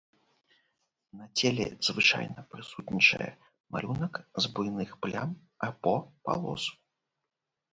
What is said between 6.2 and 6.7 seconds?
палос.